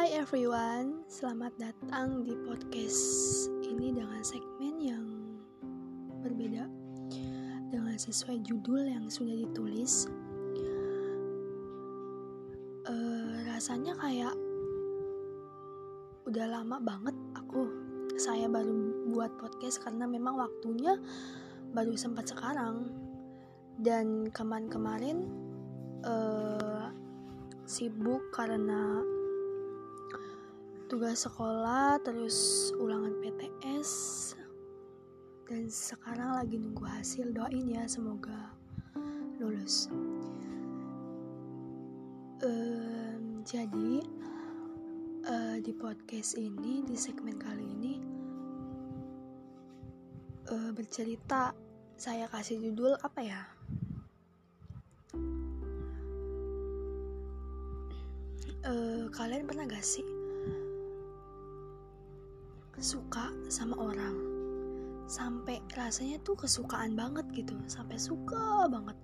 [0.00, 2.96] Hai everyone, selamat datang di podcast
[3.60, 5.04] ini dengan segmen yang
[6.24, 6.64] berbeda
[7.68, 10.08] dengan sesuai judul yang sudah ditulis.
[12.88, 14.32] Uh, rasanya kayak
[16.24, 17.68] udah lama banget aku
[18.16, 20.96] saya baru buat podcast karena memang waktunya
[21.76, 22.88] baru sempat sekarang
[23.76, 25.28] dan kemarin-kemarin
[26.08, 26.88] uh,
[27.68, 29.04] sibuk karena
[30.90, 33.90] tugas sekolah terus ulangan PTS
[35.46, 38.50] dan sekarang lagi nunggu hasil doain ya semoga
[39.38, 39.86] lulus.
[42.42, 44.02] Um, jadi
[45.30, 47.94] uh, di podcast ini di segmen kali ini
[50.50, 51.54] uh, bercerita
[51.94, 53.42] saya kasih judul apa ya?
[58.66, 60.19] Uh, kalian pernah gak sih
[62.80, 64.16] suka sama orang.
[65.04, 68.96] Sampai rasanya tuh kesukaan banget gitu sampai suka banget.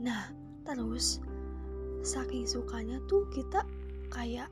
[0.00, 0.32] Nah
[0.64, 1.20] terus
[2.00, 3.60] saking sukanya tuh kita
[4.08, 4.48] kayak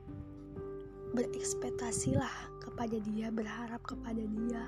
[1.17, 2.31] berekspektasi lah
[2.61, 4.63] kepada dia berharap kepada dia.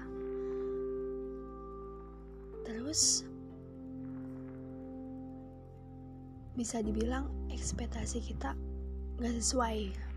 [2.65, 3.21] Terus
[6.57, 8.57] bisa dibilang ekspektasi kita
[9.21, 10.10] gak sesuai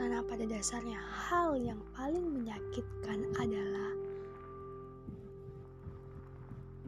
[0.00, 3.92] karena pada dasarnya hal yang paling menyakitkan adalah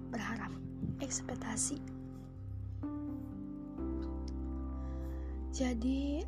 [0.09, 0.49] berharap,
[1.05, 1.77] ekspektasi.
[5.53, 6.25] Jadi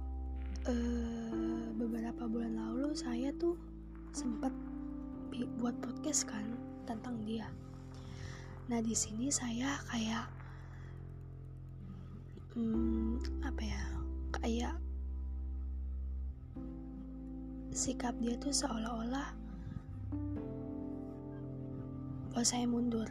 [0.69, 3.57] uh, beberapa bulan lalu saya tuh
[4.13, 4.53] sempat
[5.57, 6.45] buat podcast kan
[6.85, 7.49] tentang dia.
[8.69, 10.29] Nah di sini saya kayak
[12.53, 13.83] hmm, apa ya
[14.37, 14.77] kayak
[17.75, 19.35] sikap dia tuh seolah-olah
[22.31, 23.11] bahwa saya mundur.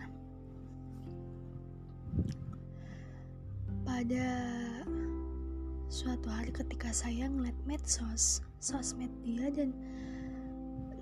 [3.84, 4.28] Pada
[5.92, 9.76] suatu hari ketika saya ngeliat medsos, sosmed dia dan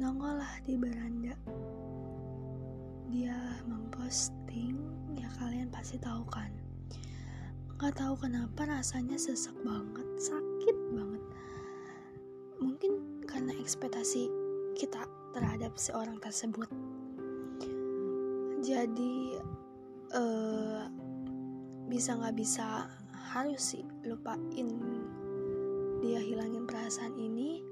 [0.01, 1.37] nongol lah di beranda.
[3.13, 3.37] Dia
[3.69, 4.73] memposting,
[5.13, 6.49] ya kalian pasti tahu kan.
[7.77, 11.21] Gak tahu kenapa rasanya sesek banget, sakit banget
[13.31, 14.27] karena ekspektasi
[14.75, 16.67] kita terhadap seorang tersebut.
[18.59, 19.39] Jadi
[20.11, 20.85] uh,
[21.87, 22.91] bisa nggak bisa
[23.31, 24.67] harus sih lupain
[26.03, 27.63] dia hilangin perasaan ini.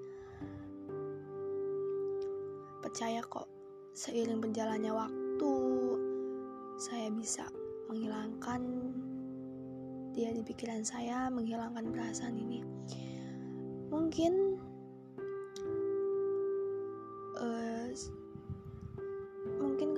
[2.79, 3.51] Percaya kok
[3.91, 5.53] seiring berjalannya waktu
[6.79, 7.43] saya bisa
[7.91, 8.63] menghilangkan
[10.15, 12.63] dia di pikiran saya, menghilangkan perasaan ini.
[13.91, 14.57] Mungkin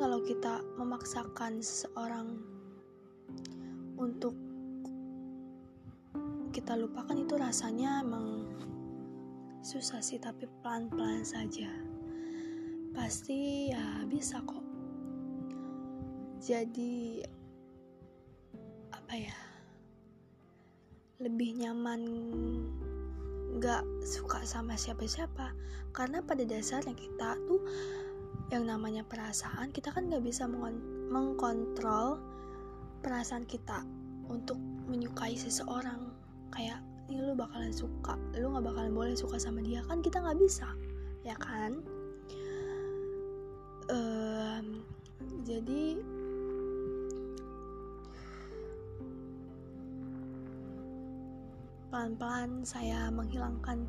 [0.02, 2.41] kalau kita memaksakan seseorang
[4.02, 4.34] untuk
[6.50, 8.50] kita lupakan itu rasanya emang
[9.62, 11.69] susah sih tapi pelan-pelan saja.
[12.97, 14.66] Pasti ya bisa kok.
[16.41, 17.22] Jadi
[18.90, 19.38] apa ya
[21.22, 22.01] lebih nyaman
[23.61, 25.53] gak suka sama siapa-siapa.
[25.94, 27.61] Karena pada dasarnya kita tuh
[28.49, 30.44] yang namanya perasaan kita kan nggak bisa
[31.07, 32.19] mengkontrol
[33.00, 33.85] perasaan kita
[34.27, 34.57] untuk
[34.89, 36.09] menyukai seseorang.
[36.51, 39.85] Kayak ini lu bakalan suka lu nggak bakalan boleh suka sama dia.
[39.85, 40.67] Kan kita nggak bisa
[41.21, 41.79] ya kan?
[43.91, 44.81] Um,
[45.45, 46.00] jadi
[51.91, 53.84] pelan-pelan saya menghilangkan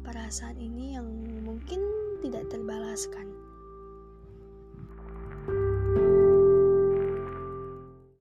[0.00, 1.04] perasaan ini yang
[1.44, 1.84] mungkin
[2.24, 3.28] tidak terbalaskan